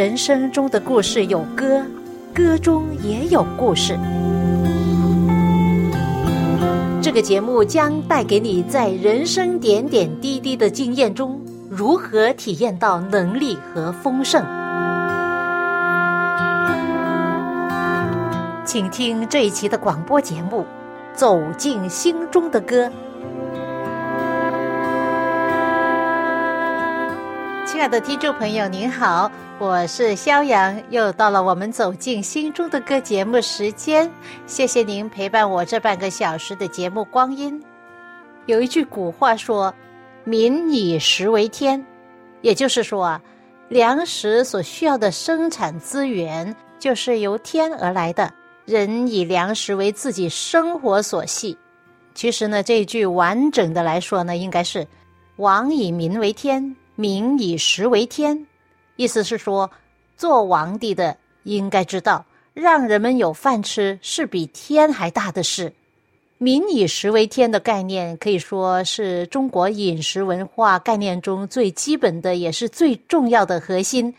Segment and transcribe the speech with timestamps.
[0.00, 1.84] 人生中的故事有歌，
[2.34, 3.98] 歌中也有故事。
[7.02, 14.42] 这个节目将带给你在人生点点滴滴的经验中，如何体验到能力和丰盛。
[18.64, 20.62] 请听这一期的广播节目
[21.14, 22.86] 《走进心中的歌》。
[27.80, 34.12] 亲爱的听众朋友，您好，我是肖阳，又到了我们走进心中的歌节目时间。
[34.46, 37.58] 谢谢您陪伴我这半个小时的节目光阴。
[38.44, 39.74] 有一句古话说
[40.24, 41.82] ：“民以食为天”，
[42.42, 43.22] 也就是说啊，
[43.70, 48.30] 粮食所需要的生产资源就是由天而来的，
[48.66, 51.56] 人以粮食为自己生活所系。
[52.14, 54.86] 其实呢，这一句完整的来说呢，应该是
[55.36, 56.76] “王以民为天”。
[57.00, 58.46] 民以食为天，
[58.96, 59.70] 意思是说，
[60.18, 65.72] 做皇帝的应该知道，让人们有饭吃是比天还大的事。
[66.36, 74.14] 民以食为天的概念，可以说是中国饮食文化概念中最基本的，也是最重要的核心。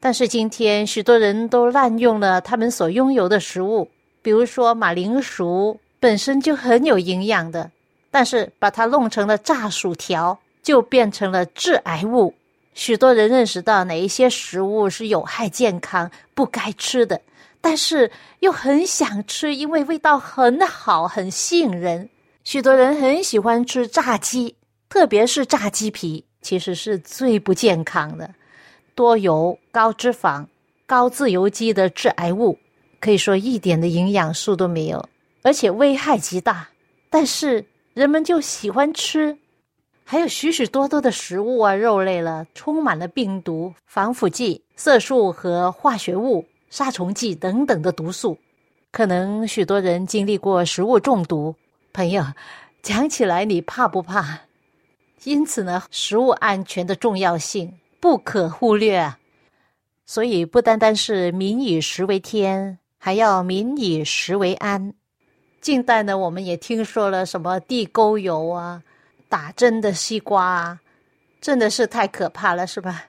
[0.00, 3.90] 但是今天，许多人都滥用了他们所拥有的食物，
[4.22, 7.70] 比如说马铃薯本身就很有营养的，
[8.10, 10.38] 但是把它弄成了炸薯条。
[10.66, 12.34] 就变成了致癌物。
[12.74, 17.22] 许多人认识到哪一些食物是有害健康、不该吃的，
[17.60, 22.10] 但是又很想吃，因为味道很好、很吸引人。
[22.42, 24.56] 许多人很喜欢吃炸鸡，
[24.88, 28.28] 特别是炸鸡皮，其实是最不健康的，
[28.96, 30.44] 多油、高脂肪、
[30.84, 32.58] 高自由基的致癌物，
[32.98, 35.08] 可以说一点的营养素都没有，
[35.42, 36.68] 而且危害极大。
[37.08, 39.38] 但是人们就喜欢吃。
[40.08, 48.38] 还有许许多多的食物啊，肉类了，充满了病毒、防腐剂、色素和化学物、杀虫剂等等的毒素。
[48.92, 51.56] 可能许多人经历过食物中毒，
[51.92, 52.24] 朋友
[52.82, 54.42] 讲起来你怕不怕？
[55.24, 59.18] 因此呢，食物安全的重要性不可忽略啊。
[60.04, 64.94] 所以不单单是民以食为天，还要民以食为安。
[65.60, 68.84] 近代呢，我们也听说了什么地沟油啊。
[69.28, 70.80] 打针的西瓜啊，
[71.40, 73.06] 真的是太可怕了，是吧？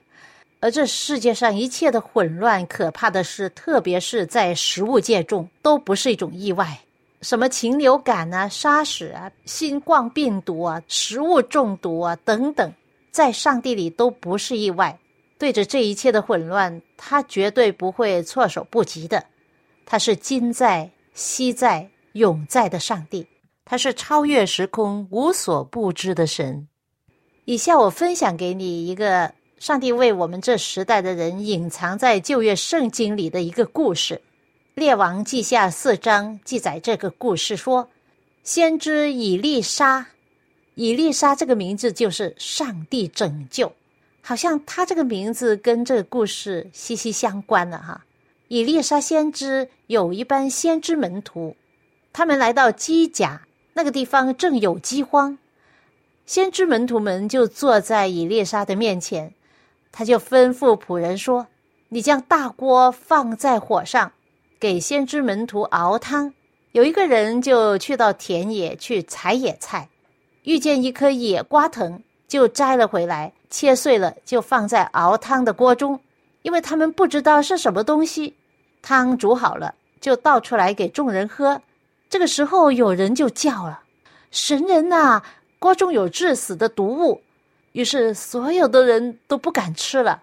[0.60, 6.78] 而这世界上一切的混乱、可怕的事，特别是在食物界中，都不是一种意外。
[7.20, 12.72] 什么禽流感啊、沙士啊、新冠病毒啊、食物中毒啊等等，
[13.10, 14.98] 在上帝里都不是意外。
[15.38, 19.24] 对着这一切的混乱，他绝对不会措手不及的。
[19.86, 23.26] 他是今在、昔在、永在的上帝。
[23.70, 26.66] 他是超越时空、无所不知的神。
[27.44, 34.14] 以下我分享给你一个上帝为我们这时代的人隐藏在旧约圣经里的一个故事，
[34.74, 37.86] 《列王记下》四章记载这个故事说，
[38.42, 40.06] 先知以利沙，
[40.74, 43.70] 以利沙这个名字就是上帝拯救，
[44.22, 48.02] 好像他这个名字跟这个故事息息相关了哈。
[48.48, 51.54] 以利沙先知有一班先知门徒，
[52.14, 53.42] 他们来到基甲。
[53.78, 55.38] 那个地方正有饥荒，
[56.26, 59.32] 先知门徒们就坐在以列莎的面前，
[59.92, 61.46] 他就吩咐仆人说
[61.90, 64.10] ：“你将大锅放在火上，
[64.58, 66.34] 给先知门徒熬汤。”
[66.72, 69.88] 有一个人就去到田野去采野菜，
[70.42, 76.00] 遇见一颗野瓜藤，就摘了回来，切碎了就放在熬汤的锅中，
[76.42, 78.34] 因为他们不知道是什么东西。
[78.82, 81.62] 汤煮好了，就倒出来给众人喝。
[82.08, 83.82] 这个时候，有人就叫了
[84.30, 85.22] ：“神人呐，
[85.58, 87.22] 锅中有致死的毒物！”
[87.72, 90.22] 于是，所有的人都不敢吃了。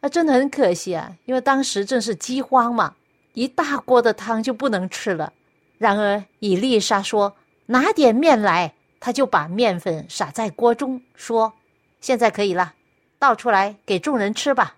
[0.00, 2.94] 那真的很可惜啊，因为当时正是饥荒嘛，
[3.34, 5.32] 一大锅的汤就不能吃了。
[5.76, 7.36] 然而，以丽莎说
[7.66, 11.52] ：“拿点面来。”他就把面粉撒在锅中，说
[12.00, 12.74] ：“现在可以了，
[13.16, 14.74] 倒出来给众人吃吧。”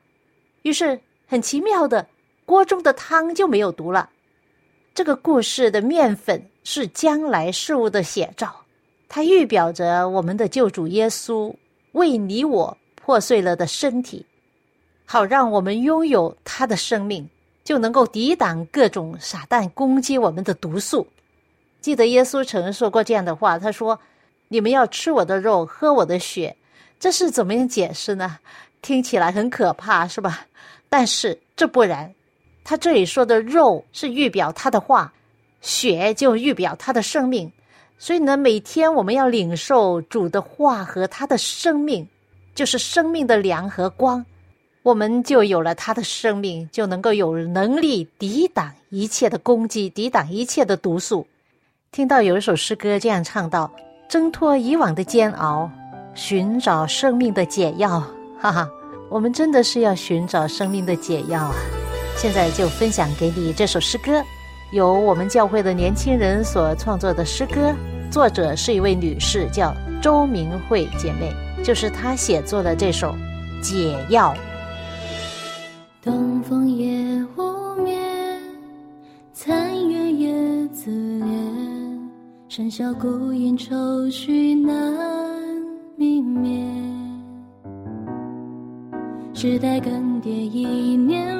[0.60, 2.06] 于是，很奇妙的，
[2.44, 4.10] 锅中的汤就没有毒了。
[5.00, 8.54] 这个故事的面粉是将来事物的写照，
[9.08, 11.54] 它预表着我们的救主耶稣
[11.92, 14.26] 为你我破碎了的身体，
[15.06, 17.26] 好让我们拥有他的生命，
[17.64, 21.06] 就能够抵挡各种撒旦攻击我们的毒素。
[21.80, 23.98] 记得耶稣曾说过这样的话，他说
[24.48, 26.54] ：“你们要吃我的肉，喝我的血。”
[27.00, 28.36] 这是怎么样解释呢？
[28.82, 30.46] 听起来很可怕，是吧？
[30.90, 32.12] 但是这不然。
[32.62, 35.12] 他这里说的肉是预表他的话，
[35.60, 37.50] 血就预表他的生命，
[37.98, 42.06] 所以呢，每天我们要领受主的话和他的生命，
[42.54, 44.24] 就是生命的粮和光。
[44.82, 51.26] 我们就有了他的生命，就能够有能力抵挡一切的攻击，抵挡一切的毒素。
[51.92, 53.70] 听到有一首诗歌这样唱道
[54.08, 55.70] ：“挣脱以往的煎熬，
[56.14, 58.00] 寻找生命的解药。”
[58.40, 58.70] 哈哈，
[59.10, 61.54] 我们真的是要寻找生命的解药啊！
[62.20, 64.22] 现在就分享给你这首诗歌，
[64.72, 67.74] 由我们教会的年轻人所创作的诗歌，
[68.10, 71.32] 作者是一位女士，叫周明慧姐妹，
[71.64, 73.14] 就是她写作的这首
[73.62, 74.34] 《解药》。
[76.04, 77.98] 东风也无眠，
[79.32, 81.32] 残月也自怜。
[82.50, 84.76] 笙箫孤影，愁绪难
[85.96, 86.60] 泯灭。
[89.32, 91.39] 时代更迭，一年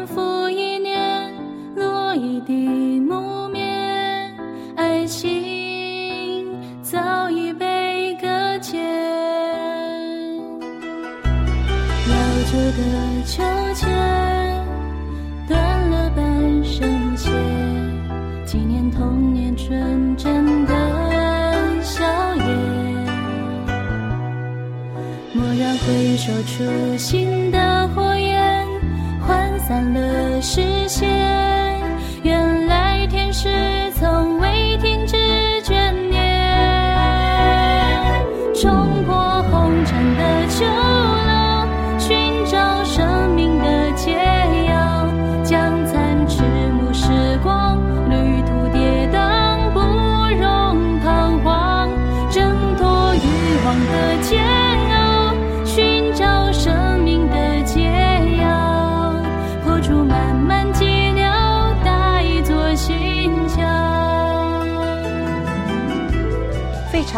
[19.71, 20.75] 纯真的
[21.81, 22.03] 笑
[22.35, 22.45] 颜，
[25.33, 25.79] 蓦然。
[25.79, 28.67] 回首初心的火焰，
[29.25, 31.30] 涣散了视线。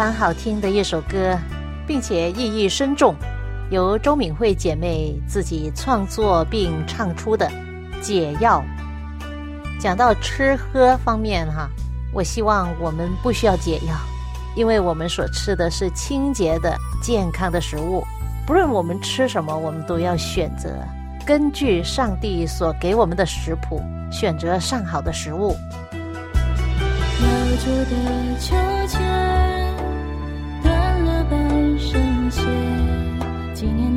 [0.03, 1.39] 常好听的一首歌，
[1.87, 3.15] 并且意义深重，
[3.69, 7.49] 由周敏慧姐妹自己创作并唱出的
[8.01, 8.61] 《解药》。
[9.81, 11.69] 讲到吃喝方面哈，
[12.11, 13.95] 我希望我们不需要解药，
[14.57, 18.03] 因为我们所吃的是清洁的、健康的食物。
[18.45, 20.69] 不论我们吃什么，我们都要选择
[21.25, 25.55] 根据上帝所给我们的食谱，选择上好的食物。
[27.55, 28.53] 的秋
[28.89, 29.32] 千。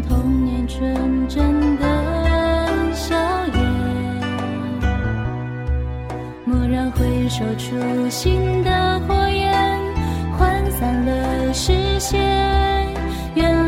[0.08, 1.84] 童年纯真的
[2.94, 3.16] 笑
[3.54, 3.60] 颜，
[6.46, 9.52] 蓦然回首，初心的火焰
[10.38, 12.20] 涣散了视线，
[13.34, 13.65] 原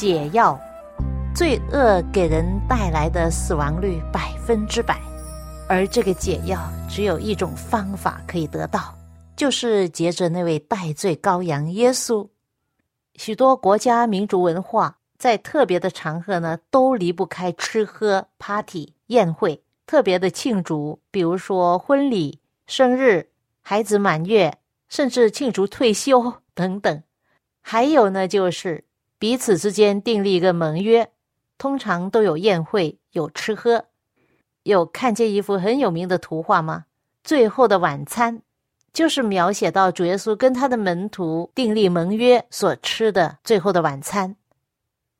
[0.00, 0.58] 解药，
[1.34, 4.98] 罪恶给人带来的死亡率百分之百，
[5.68, 8.96] 而这个解药只有一种方法可以得到，
[9.36, 12.26] 就是结着那位代罪羔羊耶稣。
[13.16, 23.28] 许多国家民族文化在特别的场合呢，都离不开吃喝、party、宴会，特别的庆祝，比如说婚礼、生日、
[23.60, 24.56] 孩子满月，
[24.88, 27.02] 甚至庆祝退休等等。
[27.60, 28.86] 还有呢，就是。
[29.20, 31.10] 彼此之间订立一个盟约，
[31.58, 33.84] 通常都有宴会，有吃喝。
[34.62, 36.86] 有看见一幅很有名的图画吗？
[37.22, 38.40] 最后的晚餐，
[38.94, 44.36] 就是描写到主耶稣跟他的门徒订立盟约所吃的最后的晚餐。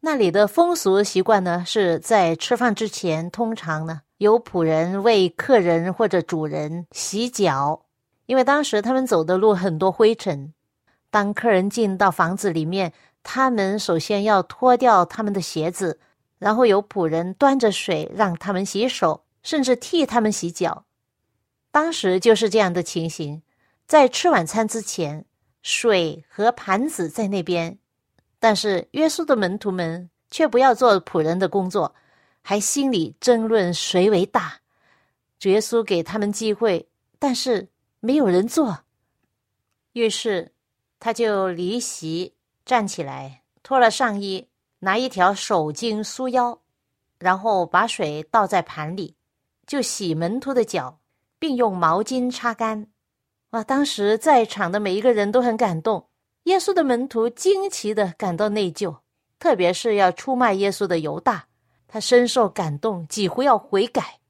[0.01, 7.83] 那里的风俗习惯呢，是在吃饭之前，通常呢有仆人为客人或者主人洗脚，
[8.25, 10.55] 因为当时他们走的路很多灰尘。
[11.11, 12.95] 当客人进到房子里面。
[13.23, 16.01] 他们首先要脱掉他们的鞋子，
[16.39, 20.85] 然后有仆人端着水让他们洗手，甚至替他们洗脚。
[21.71, 23.43] 当时就是这样的情形，
[23.87, 25.25] 在吃晚餐之前，
[25.63, 27.79] 水和盘子在那边，
[28.39, 31.95] 但是耶稣的门徒们却不要做仆人的工作，
[32.43, 34.61] 还心里争论谁为大。
[35.39, 37.69] 主耶稣给他们机会，但是
[38.01, 38.81] 没有人做。
[39.93, 40.53] 于是
[40.99, 42.35] 他就离席
[42.71, 44.47] 站起来，脱了上衣，
[44.79, 46.61] 拿一条手巾束腰，
[47.19, 49.17] 然后把水倒在盘里，
[49.67, 51.01] 就洗门徒的脚。
[51.41, 52.87] 并用毛巾擦干。
[53.51, 53.65] 哇！
[53.65, 56.07] 当时在场的每一个人都很感动。
[56.45, 58.99] 耶稣的门徒惊奇的感到内疚，
[59.41, 61.49] 特别是要出卖耶稣的犹大，
[61.89, 64.21] 他深受感动，几乎要悔改。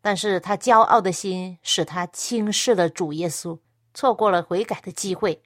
[0.00, 3.58] 但是他骄傲的心使他轻视了主耶稣，
[3.92, 5.42] 错过了悔改的机会。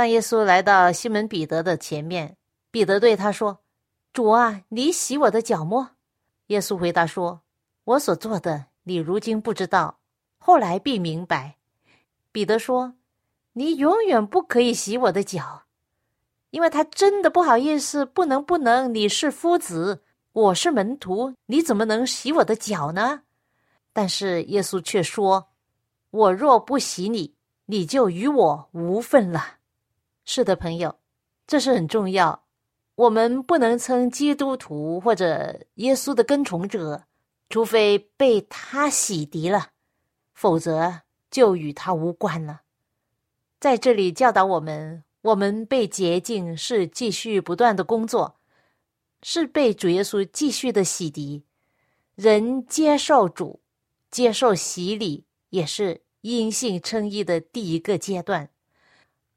[0.00, 2.34] 当耶稣来到西门彼得的前面，
[2.70, 3.58] 彼得对他说
[4.14, 5.90] ：“主啊，你洗我的脚么？”
[6.48, 7.42] 耶稣回答说
[7.84, 9.98] ：“我所做的，你如今不知道。”
[10.40, 11.56] 后来必明白，
[12.32, 12.94] 彼得说
[13.52, 15.64] ：“你永远不可以洗我的脚，
[16.48, 18.94] 因为他真的不好意思，不能不能。
[18.94, 20.02] 你是夫子，
[20.32, 23.20] 我是门徒，你怎么能洗我的脚呢？”
[23.92, 25.50] 但是耶稣却说
[26.08, 27.34] ：“我若不洗你，
[27.66, 29.56] 你就与我无份了。”
[30.24, 30.98] 是的，朋友，
[31.46, 32.44] 这是很重要。
[32.94, 37.04] 我们不能称基督徒或者耶稣的跟从者，
[37.48, 39.70] 除非被他洗涤了。
[40.32, 42.62] 否则就与他无关了。
[43.58, 48.40] 在这里教导我们：我们被洁净是继续不断的工作，
[49.22, 51.42] 是被主耶稣继续的洗涤。
[52.14, 53.60] 人接受主、
[54.10, 58.48] 接受洗礼，也是因信称义的第一个阶段。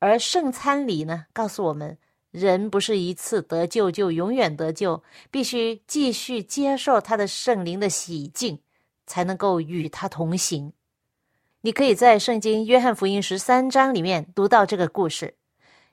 [0.03, 1.97] 而圣餐礼呢，告诉我们：
[2.29, 8.59] 人不是一次得救就永远得救，必须继续接受他的圣灵的洗净，
[9.07, 10.73] 才能够与他同行。
[11.61, 15.37] 你可以在圣经约翰福音十三章里面读到这个故事。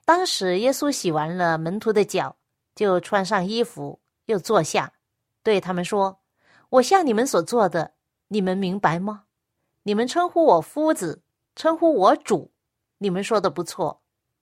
[0.03, 2.35] 当时耶稣洗完了门徒的脚，
[2.75, 4.91] 就穿上衣服，又坐下，
[5.41, 6.19] 对他们说
[6.67, 7.93] ：“我向你们所做的，
[8.27, 9.23] 你们明白吗？
[9.83, 11.21] 你们称呼我夫子，
[11.55, 12.51] 称呼我主，
[12.97, 14.00] 你们说的不错。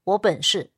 [0.09, 0.71] 我本是。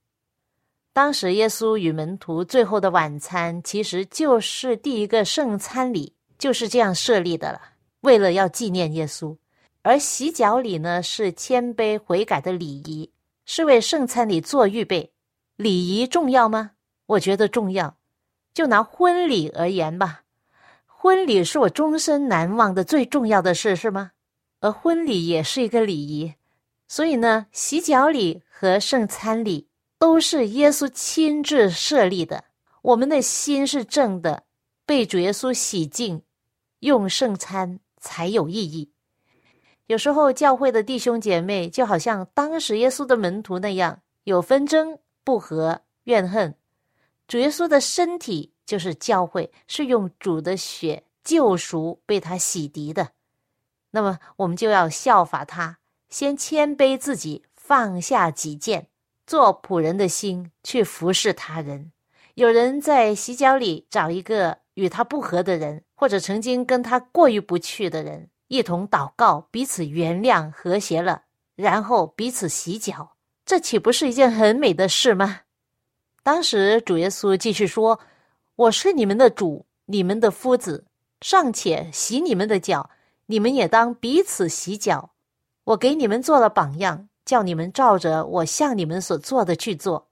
[0.93, 7.61] 当时耶稣与门徒最后的晚餐，其实就是第一个圣餐礼，就是这样设立的了，
[8.01, 9.37] 为了要纪念耶稣。”
[9.83, 13.09] 而洗脚礼呢，是谦卑悔改的礼仪，
[13.45, 15.11] 是为圣餐礼做预备。
[15.55, 16.71] 礼仪重要吗？
[17.07, 17.97] 我觉得重要。
[18.53, 20.23] 就拿婚礼而言吧，
[20.85, 24.11] 婚礼是我终身难忘的最重要的事，是吗？
[24.59, 26.33] 而婚礼也是一个礼仪，
[26.87, 32.43] 所以呢，洗脚礼和圣餐礼都是耶稣亲自设立的。
[32.83, 34.43] 我们的心是正的，
[34.85, 36.21] 被主耶稣洗净，
[36.81, 38.91] 用圣餐才有意义。
[39.87, 46.55] 有时候，教会的弟兄姐妹就好像当时耶稣的门徒那样，有纷争、不和、怨恨。
[47.27, 53.09] 主耶稣的身体就是教会，是用主的血救赎，被他洗涤的。
[53.89, 58.87] 那么，我们就要效法他，先谦卑自己，放下己见，
[59.25, 61.93] 做仆人的心去服侍他人。
[62.33, 68.29] 有人在洗脚里找一个与他不和的人，或者曾经跟他过意不去的人。
[68.49, 71.23] 一同祷告，彼此原谅，和谐了，
[71.55, 75.43] 然后彼此洗脚，这岂不是一件很美的事吗？
[76.23, 78.01] 当时主耶稣继续说
[78.57, 80.83] ：“我是你们的主，你们的夫子，
[81.21, 82.89] 尚且洗你们的脚，
[83.27, 85.11] 你们也当彼此洗脚。
[85.63, 90.07] 我给你们做了榜样，叫你们照着我向你们所做的去做。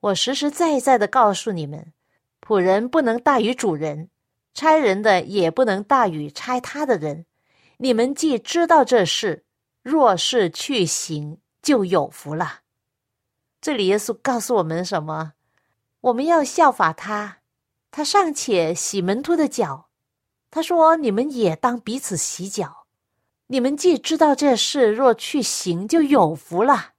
[0.00, 1.92] 我实实在在的告诉你们，
[2.40, 4.08] 仆人不能大于主人，
[4.54, 7.26] 差人的也不能大于差他的人。”
[7.82, 9.46] 你们既知道这事，
[9.82, 12.60] 若是去行，就有福了。
[13.62, 15.32] 这里耶稣告诉我们什么？
[16.02, 17.38] 我们要效法他。
[17.90, 19.88] 他尚且洗门徒的脚，
[20.50, 22.79] 他说：“你们也当彼此洗脚。”
[23.52, 26.90] 你们既知道这事，若去行，就有福了。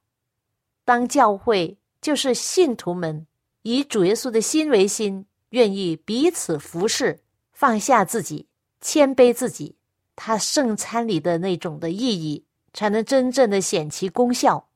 [0.84, 3.26] 当教会就是信徒们
[3.62, 7.20] 以主耶稣的心为心，愿意彼此服侍，
[7.54, 8.48] 放下自己，
[8.82, 9.76] 谦卑自己。
[10.14, 12.44] 他圣餐里的那种的意义，
[12.74, 14.68] 才能真正的显其功效。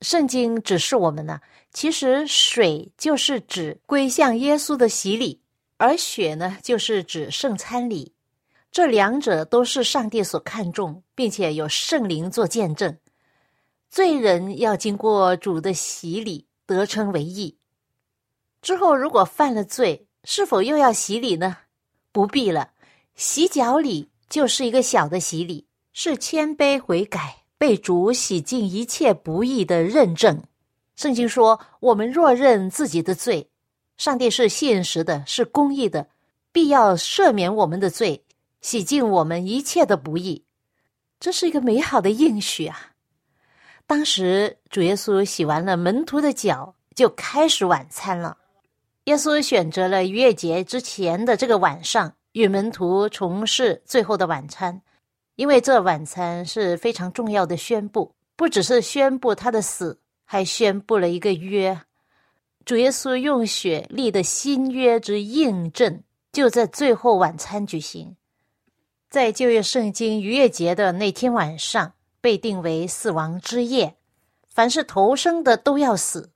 [0.00, 1.40] 圣经指示我们呢，
[1.72, 5.40] 其实水就是指归向耶稣的洗礼，
[5.76, 8.12] 而血呢，就是指圣餐礼。
[8.72, 12.96] 这两者都是上帝所看重，并且有圣灵做见证。
[13.90, 17.58] 罪人要经过主的洗礼，得称为义。
[18.62, 21.58] 之后如果犯了罪，是否又要洗礼呢？
[22.12, 22.70] 不必了。
[23.14, 30.42] 洗脚礼就是一个小的洗礼，是谦卑悔改，被主洗净一切不义的认证。
[30.96, 33.50] 圣经说：“我们若认自己的罪，
[33.98, 36.08] 上帝是现实的，是公义的，
[36.52, 38.24] 必要赦免我们的罪，
[38.62, 40.46] 洗净我们一切的不义。”
[41.20, 42.92] 这是一个美好的应许啊！
[43.86, 48.38] 当时主耶稣洗完了门徒的脚，就开始晚餐了。
[49.04, 54.80] 耶稣选择了逾越节之前的这个晚上，与门徒从事最后的晚餐，
[55.36, 59.98] 因为这晚餐是非常重要的宣布，不只是宣布他的死。
[60.24, 61.78] 还宣布了一个约，
[62.64, 66.02] 主耶稣用血立的新约之印证，
[66.32, 68.16] 就在最后晚餐举行，
[69.12, 71.92] 在旧约圣经逾越节的那天晚上，
[72.22, 73.94] 被定为死亡之夜，
[74.48, 76.30] 凡是投生的都要死。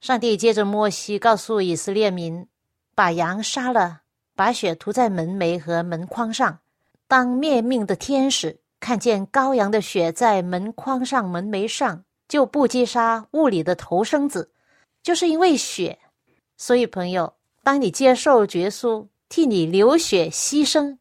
[0.00, 2.46] 上帝接着摩西告诉以色列民，
[2.94, 4.02] 把羊杀了，
[4.36, 6.60] 把血涂在门楣和门框上，
[7.08, 12.04] 当灭命的天使看见羔羊的血在门框上、门楣上。
[12.28, 14.50] 就不击杀物理的头生子，
[15.02, 15.98] 就是因为血。
[16.56, 17.34] 所以，朋友，
[17.64, 20.98] 当你接受耶稣替你流血牺牲，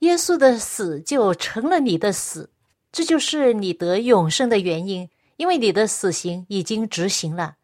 [0.00, 2.50] 耶稣的死就成了你的死，
[2.92, 5.08] 这就是你得永生的原因。
[5.36, 7.56] 因为你的死刑已经执行了，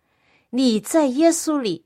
[0.50, 1.84] 你在耶稣里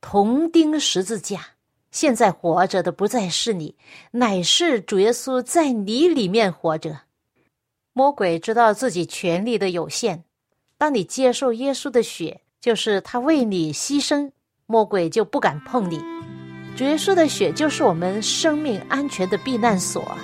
[0.00, 1.50] 同钉十字架。
[1.90, 3.76] 现在活着的不再是你，
[4.10, 7.02] 乃是主耶稣在你里面活着。
[7.92, 10.24] 魔鬼知道自己权力的有限。
[10.76, 14.30] 当你接受耶稣的血，就是他为你牺牲，
[14.66, 16.00] 魔鬼就不敢碰你。
[16.78, 20.16] 主耶稣的血就是我们生命安全的避难所，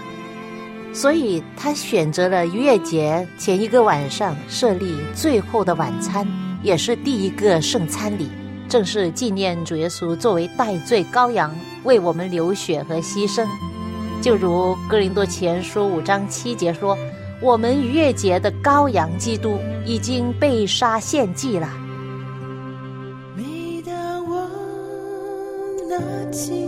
[0.92, 6.24] 所以他选择了逾越节前一个晚上设立最后的晚餐，
[6.62, 8.30] 也是第一个圣餐礼，
[8.68, 13.44] 正是纪念主耶稣作为代罪羔羊为我们流血和牺牲。
[14.22, 16.96] 就如哥林多前书五章七节说。
[17.42, 21.68] 我们逾越节的羔羊基督已经被杀献祭了。
[26.34, 26.63] 拿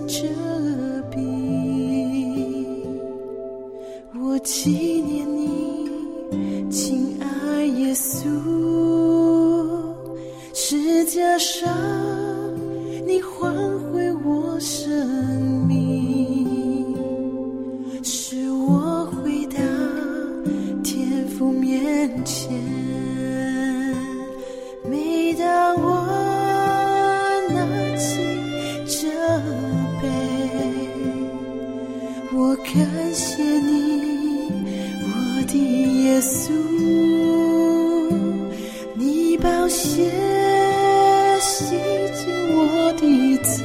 [43.57, 43.65] 的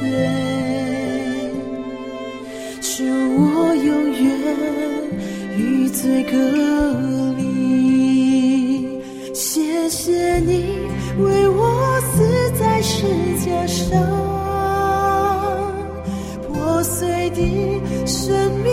[2.80, 4.22] 使我永远
[5.58, 6.32] 与罪隔
[7.36, 7.40] 离。
[9.34, 10.76] 谢谢你
[11.18, 13.04] 为我死在十
[13.44, 13.90] 架上，
[16.48, 17.40] 破碎的
[18.06, 18.70] 生命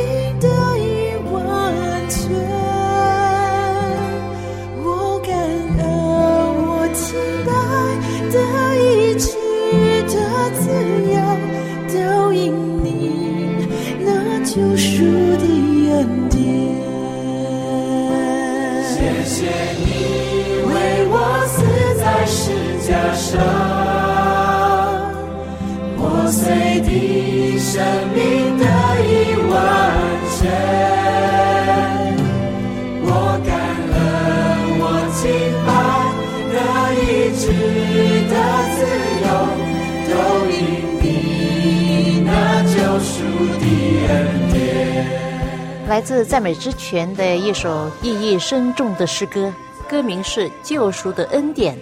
[45.88, 49.52] 来自赞美之泉的一首意义深重的诗歌，
[49.90, 51.76] 歌名是《救赎的恩典》。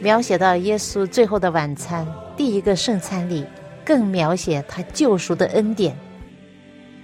[0.00, 2.04] 描写到耶稣最后的晚餐，
[2.36, 3.46] 第一个圣餐里，
[3.84, 5.96] 更描写他救赎的恩典。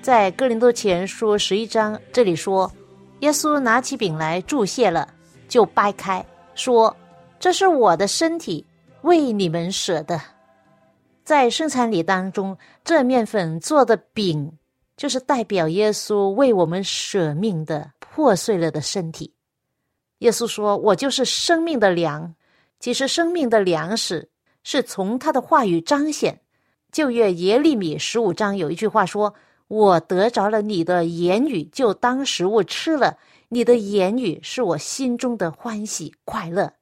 [0.02, 2.72] 在哥林多前书十一章这里说，
[3.20, 5.06] 耶稣拿起饼来祝谢了，
[5.46, 6.96] 就掰开，说
[7.40, 8.64] ：“这是我的身体，
[9.02, 10.20] 为你们舍的。”
[11.24, 14.58] 在圣餐礼当中，这面粉做的饼，
[14.96, 19.32] 就是代表耶稣为我们舍命的破碎了的身体。
[20.18, 22.34] 耶稣说：“我就是生命的粮。”
[22.80, 24.28] 其实，生命的粮食
[24.64, 26.40] 是从他的话语彰显。
[26.90, 29.32] 旧约耶利米十五章有一句话说
[29.68, 33.18] ：“我得着了你的言语，就当食物吃了。
[33.48, 36.72] 你的言语是我心中的欢喜快乐。”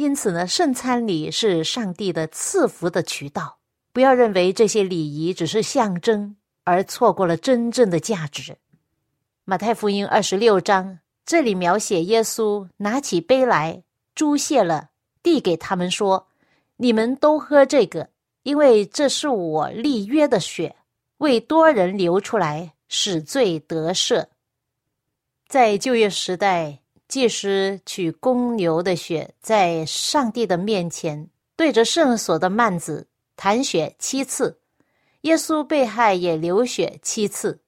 [0.00, 3.58] 因此呢，圣餐礼是上帝的赐福的渠道。
[3.92, 8.56] 不要认为这些礼仪只是象征，而错过了真正的价值。
[9.44, 13.82] 马太福音二十六章这里描写耶稣拿起杯来，
[14.14, 14.88] 注谢了，
[15.22, 16.28] 递给他们说
[16.78, 18.08] ：“你们都喝这个，
[18.42, 20.76] 因为这是我立约的血，
[21.18, 24.24] 为多人流出来，使罪得赦。”
[25.46, 26.79] 在旧约时代，
[27.10, 34.60] 祭司取公牛的血，在上帝的面前对着圣所的幔子弹血七次。
[35.22, 37.60] 耶稣被害也流血七次。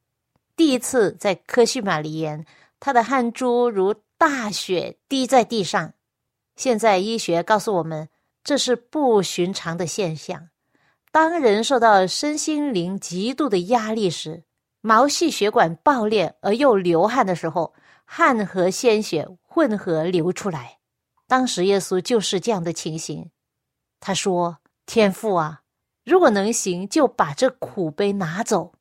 [0.55, 2.47] 第一次在科西玛里园，
[2.79, 5.93] 他的汗珠如大雪滴在地上。
[6.55, 8.09] 现在医学告诉我们，
[8.45, 10.51] 这是不寻常的现象。
[11.11, 14.45] 当人受到身心灵极度的压力时，
[14.81, 20.79] 毛细血管爆裂而又流汗的时候，汗和鲜血混合流出来。
[21.27, 23.31] 当时耶稣就是这样的情形。
[24.01, 25.63] 他说：“天父啊，
[26.05, 28.73] 如果能行，就把这苦杯拿走。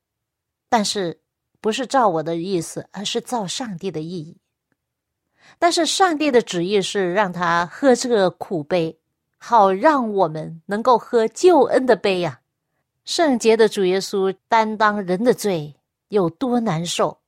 [0.70, 1.22] 但是
[1.60, 4.38] 不是照我的意思，而是照上帝的意义。
[5.60, 9.00] 但是上帝的旨意是让他喝这个苦杯，
[9.38, 12.42] 好让我们能够喝救恩的杯呀。
[13.06, 15.76] 圣洁的主耶稣担当人的罪。”
[16.12, 17.22] 有多难受？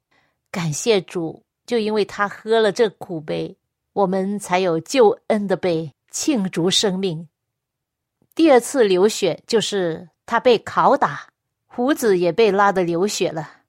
[0.52, 3.58] 感谢主，就因为他喝了这苦杯，
[3.94, 7.28] 我们才有救恩的杯，庆祝生命。
[8.36, 11.28] 第二次流血就是他被拷打，
[11.68, 13.62] 胡子也被拉得流血了。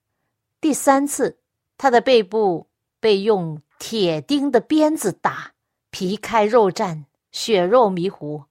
[0.59, 1.37] 第三次，
[1.77, 2.67] 他的背部
[2.99, 5.51] 被用铁钉的鞭子打，
[5.91, 8.43] 皮开肉绽，血肉迷糊。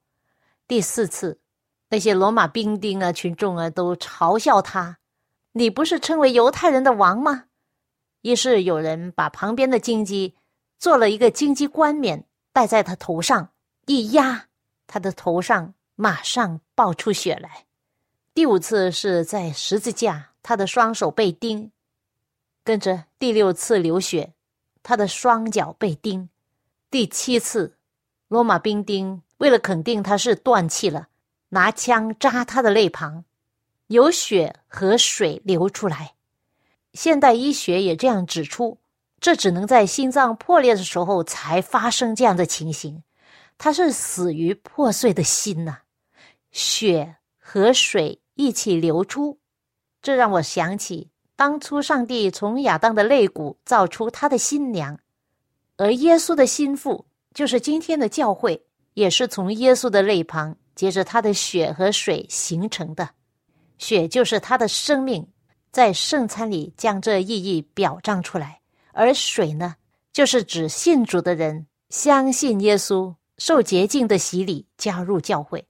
[0.69, 1.41] 第四次，
[1.89, 4.99] 那些罗马兵丁啊、群众啊，都嘲笑他。
[5.53, 7.45] 你不是称为犹太人的王吗？
[8.25, 10.35] 于是有人把旁边的荆棘
[10.79, 13.51] 做了一个荆棘冠冕戴在他头上，
[13.85, 14.47] 一压，
[14.87, 17.67] 他的头上马上爆出血来。
[18.33, 21.71] 第五次是在十字架，他的双手被钉，
[22.65, 24.33] 跟着第六次流血，
[24.83, 26.31] 他的双脚被钉。
[26.91, 27.77] 第七次，
[28.29, 31.09] 罗马兵丁为了肯定他是断气了，
[31.51, 33.27] 拿枪扎他的肋旁。
[33.89, 36.14] 有血和水流出来，
[36.95, 38.79] 现代医学也这样指出，
[39.21, 43.03] 这只能在心脏破裂的时候才发生这样的情形。
[43.59, 45.79] 他是死于破碎的心呐，
[46.51, 49.39] 血和水一起流出，
[50.03, 54.99] 这让我想起当初上帝从亚当的肋骨造出他的新娘，
[55.77, 63.11] 而耶稣的心腹就是今天的教会，也是从耶稣的肋旁接着他的血和水形成的。
[63.79, 65.27] 血就是他的生命，
[65.75, 68.61] 在圣餐里将这意义表彰出来；
[68.93, 69.75] 而水呢，
[70.13, 75.67] 就是指信主的人相信耶稣，受洁净的洗礼，加入教会。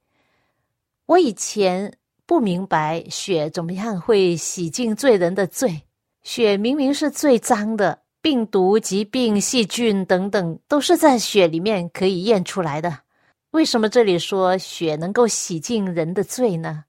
[1.06, 1.90] 我以前
[2.26, 5.80] 不明白血怎么样会洗净罪人的罪，
[6.22, 12.98] 血明明是最脏的，病毒、疾病、细菌等等都是在血里面可以验出来的，
[13.52, 16.84] 为什么这里说血能够洗净人的罪呢？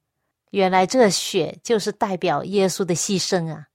[0.55, 3.67] 原来这血就是代表耶稣的牺牲啊！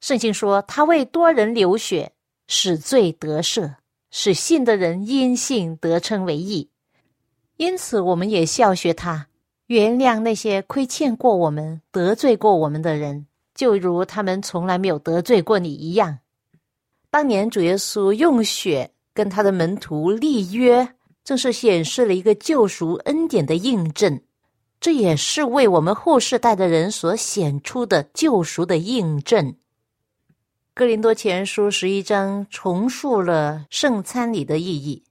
[0.00, 2.10] 圣经说他为多人流血，
[2.48, 3.76] 使罪得赦，
[4.10, 6.68] 使信的人因信得称为义。
[7.56, 9.28] 因此，我们也效学他，
[9.66, 16.18] 原谅那些亏欠过我们、得罪过我们的人，就如他们从来没有得罪过你一样。
[17.10, 24.20] 当年主耶稣用血跟他的门徒立约，正是显示了一个救赎恩典的印证。
[24.80, 29.56] 这也是为我们后世代的人所显出的救赎的印证。
[30.74, 35.02] 哥林多前书十一章重述了圣餐礼的意义。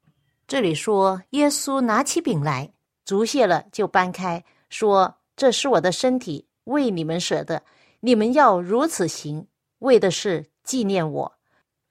[0.47, 2.71] 这里说，耶稣拿起饼来，
[3.03, 7.63] 足谢了，就搬开，说：“这是我的身体，为你们舍的，
[8.01, 9.47] 你们要如此行，
[9.79, 11.33] 为的是纪念我。”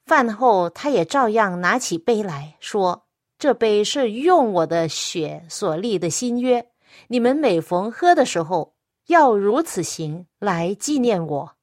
[0.07, 3.07] 饭后，他也照样拿起杯来说
[3.37, 6.65] ：“这杯是用我的血所立的新约。”
[7.09, 8.75] 你们每逢喝的时候，
[9.07, 11.57] 要如此行来纪念我。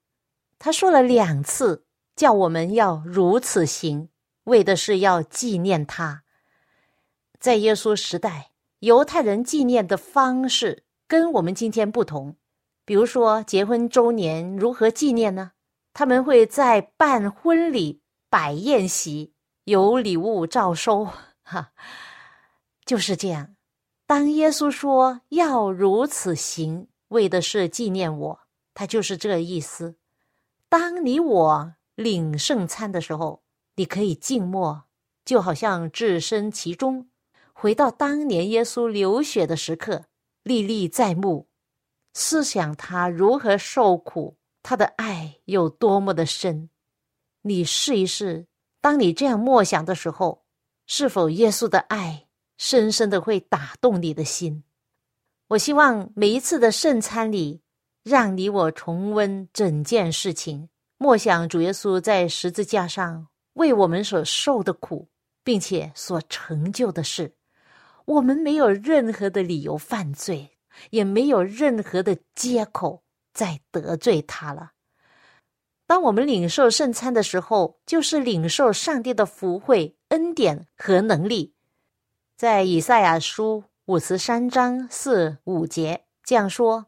[0.59, 4.09] 他说了两次，叫我们要如此行，
[4.43, 6.23] 为的是要纪念他。
[7.39, 12.35] 在耶稣时代，犹太人纪念的方式跟我们今天不同。
[12.85, 15.51] 比如说，结婚周年如何纪念呢？
[15.93, 21.07] 他们会在办婚礼、摆宴席，有礼物照收，
[21.43, 21.71] 哈，
[22.85, 23.55] 就是这样。
[24.11, 28.39] 当耶稣说要如此行，为的是纪念我，
[28.73, 29.95] 他就是这个意思。
[30.67, 33.41] 当你我领圣餐的时候，
[33.75, 34.83] 你可以静默，
[35.23, 37.09] 就好像置身其中，
[37.53, 40.03] 回到当年耶稣流血的时刻，
[40.43, 41.47] 历历在目，
[42.11, 46.69] 思想他如何受苦，他的爱有多么的深。
[47.43, 48.47] 你试一试，
[48.81, 50.43] 当你这样默想的时候，
[50.85, 52.27] 是否耶稣的爱
[52.63, 54.63] 深深的会打动你的心？
[55.47, 57.59] 我希望每一次的圣餐里，
[58.03, 60.69] 让你我重温整件事情，
[60.99, 65.09] 默想主耶稣在十字架上为我们所受的苦，
[65.43, 67.33] 并且所成就的事。
[68.05, 70.51] 我们没有任何的理由犯罪，
[70.91, 73.01] 也没有任何的借口
[73.33, 74.73] 再得罪他了。
[75.87, 81.55] 当我们领受圣餐的时候，就是领受上帝的福惠、恩典和能力。
[82.41, 86.87] 在以赛亚书五十三章四五节这样说：“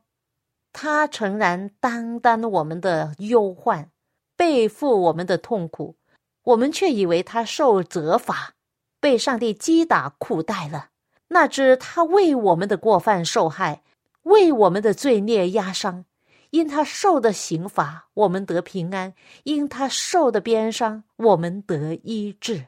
[0.73, 3.91] 他诚然担当我们的忧患，
[4.35, 5.95] 背负我们的痛苦，
[6.41, 8.55] 我们却以为他受责罚，
[8.99, 10.89] 被上帝击打苦待了。
[11.27, 13.83] 那知他为我们的过犯受害，
[14.23, 16.05] 为我们的罪孽压伤。”
[16.49, 19.11] 因他受的刑罚，我们得平安；
[19.43, 22.65] 因他受的鞭伤，我们得医治。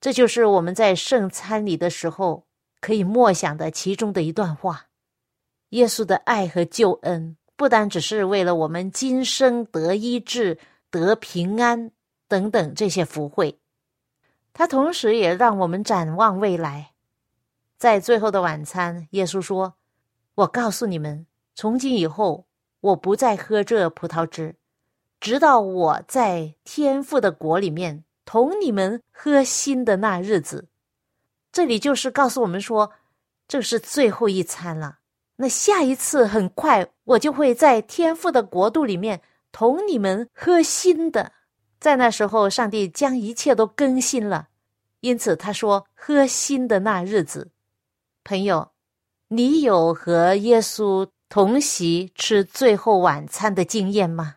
[0.00, 2.46] 这就是我们在圣餐里的时候
[2.80, 4.86] 可以默想的其中的一段话。
[5.70, 10.58] 耶稣的爱和救恩，不单只是为了我们今生得医治、
[10.90, 11.90] 得平安
[12.26, 13.58] 等等这些福惠，
[14.52, 16.92] 他同时也让我们展望未来。
[17.76, 19.74] 在最后的晚餐，耶稣说
[20.36, 22.46] ：“我告诉你们，从今以后。”
[22.80, 24.54] 我不再喝这葡萄汁，
[25.18, 30.68] 直到我在天父的国里面同你们喝新的那日子。
[31.50, 32.92] 这里就是告诉我们说，
[33.48, 34.98] 这是最后一餐了。
[35.36, 41.32] 那下一次很快，我就会在天父的国度里面同你们喝新的。
[41.80, 44.48] 在那时候，上帝将一切都更新了，
[45.00, 47.50] 因此他说：“喝新的那日子。”
[48.24, 48.72] 朋友，
[49.28, 51.08] 你有和耶稣？
[51.30, 54.36] 同席吃最后晚餐的经验吗？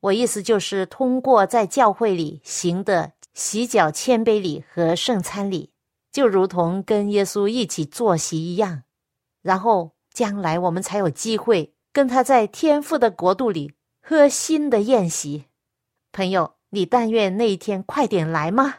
[0.00, 5.70] 我意思就是通过在教会里行的洗脚、谦卑礼和圣餐礼，
[6.12, 8.82] 就如同跟耶稣一起坐席一样。
[9.42, 15.46] 然后将来我们才有机会跟他在天父的国度里喝新的宴席。
[16.12, 18.76] 朋友，你但愿那一天快点来吗？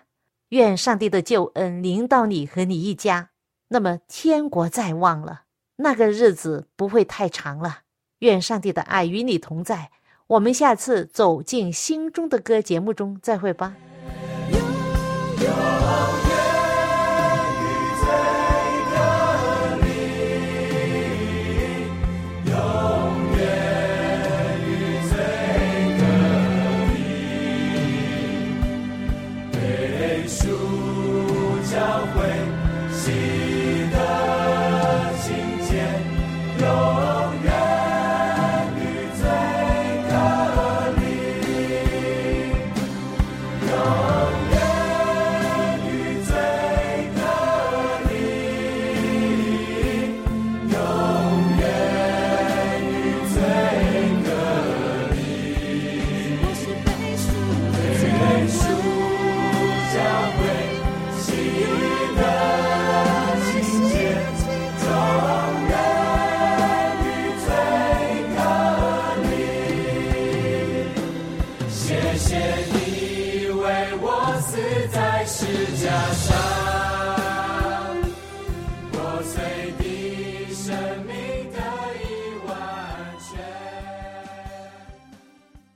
[0.49, 3.32] 愿上帝的救恩临到你和你一家，
[3.67, 5.43] 那么天国在望了。
[5.75, 7.82] 那个日子不会太长了。
[8.19, 9.91] 愿上帝的爱与你同在。
[10.27, 13.73] 我们下次走进心中的歌节目中再会吧。